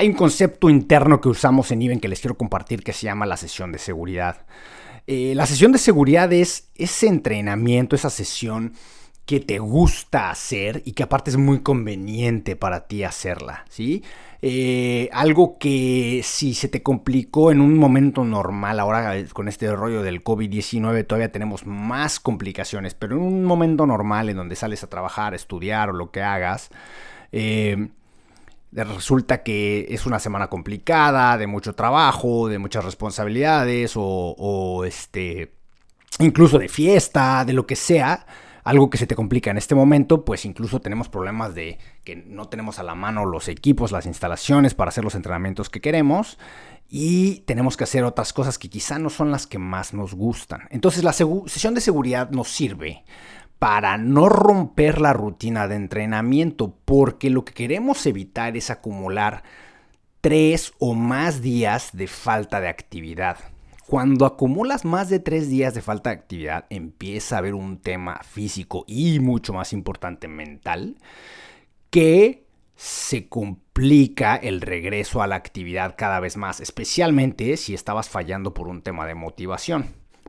Hay 0.00 0.08
un 0.08 0.14
concepto 0.14 0.70
interno 0.70 1.20
que 1.20 1.28
usamos 1.28 1.72
en 1.72 1.82
Iben 1.82 1.98
que 1.98 2.06
les 2.06 2.20
quiero 2.20 2.38
compartir 2.38 2.84
que 2.84 2.92
se 2.92 3.06
llama 3.06 3.26
la 3.26 3.36
sesión 3.36 3.72
de 3.72 3.80
seguridad. 3.80 4.46
Eh, 5.08 5.32
la 5.34 5.44
sesión 5.44 5.72
de 5.72 5.78
seguridad 5.78 6.32
es 6.32 6.70
ese 6.76 7.08
entrenamiento, 7.08 7.96
esa 7.96 8.08
sesión 8.08 8.74
que 9.26 9.40
te 9.40 9.58
gusta 9.58 10.30
hacer 10.30 10.82
y 10.84 10.92
que 10.92 11.02
aparte 11.02 11.30
es 11.30 11.36
muy 11.36 11.60
conveniente 11.62 12.54
para 12.54 12.86
ti 12.86 13.02
hacerla, 13.02 13.64
¿sí? 13.68 14.04
Eh, 14.40 15.10
algo 15.12 15.58
que 15.58 16.20
si 16.22 16.54
se 16.54 16.68
te 16.68 16.82
complicó 16.82 17.50
en 17.50 17.60
un 17.60 17.76
momento 17.76 18.22
normal, 18.22 18.78
ahora 18.78 19.12
con 19.32 19.48
este 19.48 19.74
rollo 19.74 20.02
del 20.02 20.22
COVID-19 20.22 21.06
todavía 21.08 21.32
tenemos 21.32 21.66
más 21.66 22.20
complicaciones, 22.20 22.94
pero 22.94 23.16
en 23.16 23.22
un 23.22 23.44
momento 23.44 23.84
normal 23.84 24.28
en 24.28 24.36
donde 24.36 24.54
sales 24.54 24.84
a 24.84 24.88
trabajar, 24.88 25.34
estudiar 25.34 25.90
o 25.90 25.92
lo 25.92 26.12
que 26.12 26.22
hagas, 26.22 26.70
eh, 27.32 27.88
resulta 28.72 29.42
que 29.42 29.86
es 29.90 30.06
una 30.06 30.18
semana 30.18 30.48
complicada, 30.48 31.38
de 31.38 31.46
mucho 31.46 31.74
trabajo, 31.74 32.48
de 32.48 32.58
muchas 32.58 32.84
responsabilidades 32.84 33.96
o, 33.96 34.02
o 34.38 34.84
este, 34.84 35.52
incluso 36.18 36.58
de 36.58 36.68
fiesta, 36.68 37.44
de 37.44 37.52
lo 37.52 37.66
que 37.66 37.76
sea 37.76 38.26
algo 38.68 38.90
que 38.90 38.98
se 38.98 39.06
te 39.06 39.14
complica 39.14 39.50
en 39.50 39.56
este 39.56 39.74
momento, 39.74 40.26
pues 40.26 40.44
incluso 40.44 40.80
tenemos 40.80 41.08
problemas 41.08 41.54
de 41.54 41.78
que 42.04 42.16
no 42.16 42.50
tenemos 42.50 42.78
a 42.78 42.82
la 42.82 42.94
mano 42.94 43.24
los 43.24 43.48
equipos, 43.48 43.92
las 43.92 44.04
instalaciones 44.04 44.74
para 44.74 44.90
hacer 44.90 45.04
los 45.04 45.14
entrenamientos 45.14 45.70
que 45.70 45.80
queremos 45.80 46.38
y 46.86 47.40
tenemos 47.46 47.78
que 47.78 47.84
hacer 47.84 48.04
otras 48.04 48.34
cosas 48.34 48.58
que 48.58 48.68
quizá 48.68 48.98
no 48.98 49.08
son 49.08 49.30
las 49.30 49.46
que 49.46 49.58
más 49.58 49.94
nos 49.94 50.12
gustan. 50.12 50.68
Entonces 50.68 51.02
la 51.02 51.14
sesión 51.14 51.74
de 51.74 51.80
seguridad 51.80 52.28
nos 52.28 52.48
sirve 52.48 53.04
para 53.58 53.98
no 53.98 54.28
romper 54.28 55.00
la 55.00 55.12
rutina 55.12 55.66
de 55.66 55.76
entrenamiento, 55.76 56.74
porque 56.84 57.30
lo 57.30 57.44
que 57.44 57.54
queremos 57.54 58.04
evitar 58.06 58.56
es 58.56 58.70
acumular 58.70 59.42
tres 60.20 60.72
o 60.78 60.94
más 60.94 61.42
días 61.42 61.90
de 61.92 62.06
falta 62.06 62.60
de 62.60 62.68
actividad. 62.68 63.38
Cuando 63.86 64.26
acumulas 64.26 64.84
más 64.84 65.08
de 65.08 65.18
tres 65.18 65.48
días 65.48 65.74
de 65.74 65.80
falta 65.80 66.10
de 66.10 66.16
actividad, 66.16 66.66
empieza 66.68 67.36
a 67.36 67.38
haber 67.38 67.54
un 67.54 67.78
tema 67.78 68.20
físico 68.22 68.84
y 68.86 69.18
mucho 69.18 69.54
más 69.54 69.72
importante 69.72 70.28
mental 70.28 70.96
que 71.90 72.44
se 72.76 73.28
complica 73.28 74.36
el 74.36 74.60
regreso 74.60 75.20
a 75.20 75.26
la 75.26 75.36
actividad 75.36 75.94
cada 75.96 76.20
vez 76.20 76.36
más, 76.36 76.60
especialmente 76.60 77.56
si 77.56 77.74
estabas 77.74 78.08
fallando 78.08 78.54
por 78.54 78.68
un 78.68 78.82
tema 78.82 79.06
de 79.06 79.14
motivación. 79.14 79.86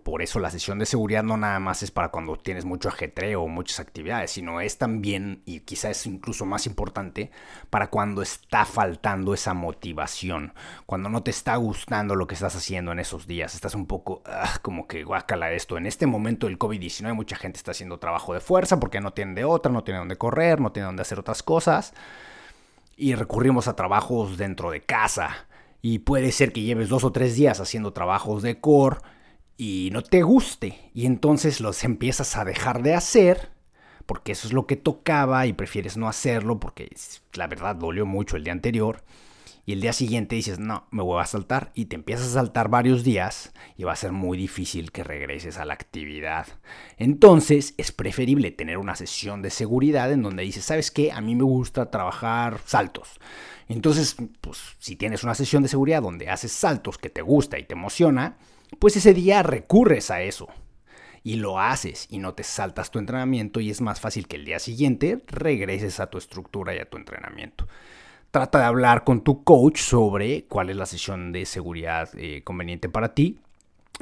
Por 0.10 0.24
eso 0.24 0.40
la 0.40 0.50
sesión 0.50 0.80
de 0.80 0.88
seguridad 0.88 1.22
no 1.22 1.38
nada 1.38 1.60
más 1.60 1.84
es 1.84 1.92
para 1.92 2.10
cuando 2.10 2.36
tienes 2.36 2.66
mucho 2.66 2.90
ajetreo 2.90 3.44
o 3.44 3.48
muchas 3.48 3.80
actividades, 3.80 4.32
sino 4.32 4.60
es 4.60 4.80
también, 4.80 5.44
y 5.46 5.60
quizás 5.60 5.92
es 5.92 6.08
incluso 6.08 6.48
más 6.48 6.66
importante, 6.66 7.30
para 7.70 7.92
cuando 7.92 8.24
está 8.24 8.66
faltando 8.66 9.36
esa 9.36 9.54
motivación, 9.54 10.56
cuando 10.88 11.10
no 11.10 11.22
te 11.22 11.30
está 11.30 11.58
gustando 11.58 12.16
lo 12.16 12.26
que 12.26 12.34
estás 12.34 12.56
haciendo 12.56 12.92
en 12.92 12.98
esos 12.98 13.28
días, 13.28 13.54
estás 13.54 13.76
un 13.76 13.86
poco 13.86 14.24
ah, 14.26 14.58
como 14.64 14.88
que 14.88 15.04
guácala 15.04 15.52
esto. 15.52 15.78
En 15.78 15.86
este 15.86 16.08
momento 16.08 16.48
del 16.48 16.58
COVID-19 16.58 17.14
mucha 17.14 17.36
gente 17.36 17.58
está 17.58 17.70
haciendo 17.70 18.00
trabajo 18.00 18.34
de 18.34 18.40
fuerza 18.40 18.80
porque 18.80 19.02
no 19.02 19.14
tiene 19.14 19.36
de 19.36 19.46
otra, 19.46 19.72
no 19.72 19.84
tiene 19.84 20.00
dónde 20.00 20.18
correr, 20.18 20.60
no 20.60 20.72
tiene 20.72 20.88
dónde 20.88 21.04
hacer 21.04 21.20
otras 21.20 21.44
cosas. 21.44 21.94
Y 22.98 23.14
recurrimos 23.14 23.68
a 23.68 23.76
trabajos 23.76 24.40
dentro 24.40 24.72
de 24.72 24.82
casa. 24.82 25.46
Y 25.84 26.00
puede 26.00 26.32
ser 26.32 26.52
que 26.52 26.62
lleves 26.62 26.90
dos 26.90 27.04
o 27.04 27.12
tres 27.12 27.36
días 27.36 27.60
haciendo 27.60 27.94
trabajos 27.94 28.42
de 28.42 28.60
core 28.60 28.98
y 29.62 29.90
no 29.92 30.02
te 30.02 30.24
guste 30.24 30.90
y 30.94 31.06
entonces 31.06 31.60
los 31.60 31.84
empiezas 31.84 32.38
a 32.38 32.46
dejar 32.46 32.82
de 32.82 32.96
hacer 32.96 33.52
porque 34.06 34.32
eso 34.32 34.48
es 34.48 34.54
lo 34.54 34.66
que 34.66 34.78
tocaba 34.78 35.46
y 35.48 35.54
prefieres 35.54 35.98
no 35.98 36.08
hacerlo 36.08 36.62
porque 36.62 36.90
la 37.34 37.46
verdad 37.48 37.76
dolió 37.76 38.06
mucho 38.06 38.38
el 38.38 38.46
día 38.46 38.54
anterior 38.54 39.04
y 39.66 39.74
el 39.74 39.82
día 39.82 39.92
siguiente 39.92 40.38
dices 40.38 40.60
no, 40.60 40.88
me 40.92 41.04
voy 41.04 41.22
a 41.22 41.26
saltar 41.26 41.74
y 41.76 41.86
te 41.86 41.98
empiezas 41.98 42.28
a 42.28 42.34
saltar 42.36 42.70
varios 42.70 43.04
días 43.04 43.52
y 43.76 43.84
va 43.84 43.92
a 43.92 43.98
ser 43.98 44.14
muy 44.14 44.38
difícil 44.38 44.94
que 44.94 45.04
regreses 45.04 45.58
a 45.58 45.66
la 45.66 45.74
actividad. 45.74 46.48
Entonces 46.96 47.74
es 47.78 47.92
preferible 47.92 48.52
tener 48.52 48.78
una 48.78 48.96
sesión 48.96 49.42
de 49.42 49.50
seguridad 49.50 50.10
en 50.14 50.24
donde 50.24 50.44
dices, 50.44 50.64
¿sabes 50.64 50.90
qué? 50.90 51.12
A 51.12 51.20
mí 51.20 51.36
me 51.36 51.44
gusta 51.44 51.92
trabajar 51.92 52.62
saltos. 52.66 53.20
Entonces, 53.68 54.16
pues 54.40 54.58
si 54.80 54.96
tienes 54.96 55.26
una 55.26 55.36
sesión 55.36 55.64
de 55.64 55.70
seguridad 55.70 56.02
donde 56.02 56.30
haces 56.30 56.54
saltos 56.54 56.98
que 56.98 57.10
te 57.10 57.22
gusta 57.22 57.60
y 57.60 57.66
te 57.66 57.74
emociona, 57.74 58.38
pues 58.78 58.96
ese 58.96 59.14
día 59.14 59.44
recurres 59.44 60.12
a 60.12 60.22
eso 60.22 60.48
y 61.24 61.36
lo 61.36 61.60
haces 61.60 62.08
y 62.10 62.20
no 62.20 62.34
te 62.34 62.44
saltas 62.44 62.92
tu 62.92 63.00
entrenamiento 63.00 63.60
y 63.60 63.70
es 63.70 63.82
más 63.82 64.00
fácil 64.00 64.28
que 64.28 64.38
el 64.38 64.46
día 64.46 64.60
siguiente 64.60 65.24
regreses 65.28 66.00
a 66.00 66.10
tu 66.10 66.18
estructura 66.18 66.76
y 66.76 66.80
a 66.80 66.90
tu 66.90 66.98
entrenamiento. 66.98 67.68
Trata 68.32 68.60
de 68.60 68.66
hablar 68.66 69.04
con 69.04 69.22
tu 69.22 69.44
coach 69.44 69.80
sobre 69.80 70.46
cuál 70.46 70.70
es 70.70 70.76
la 70.76 70.86
sesión 70.86 71.32
de 71.32 71.46
seguridad 71.46 72.10
eh, 72.16 72.44
conveniente 72.44 72.88
para 72.88 73.16
ti, 73.16 73.40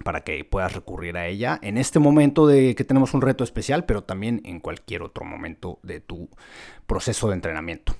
para 0.04 0.22
que 0.22 0.44
puedas 0.44 0.74
recurrir 0.74 1.18
a 1.18 1.28
ella 1.28 1.60
en 1.62 1.78
este 1.78 2.00
momento 2.00 2.46
de 2.46 2.76
que 2.76 2.84
tenemos 2.84 3.14
un 3.14 3.22
reto 3.22 3.44
especial, 3.44 3.86
pero 3.86 4.04
también 4.04 4.42
en 4.44 4.60
cualquier 4.60 5.02
otro 5.02 5.24
momento 5.24 5.80
de 5.82 6.02
tu 6.02 6.30
proceso 6.86 7.30
de 7.30 7.36
entrenamiento. 7.36 7.96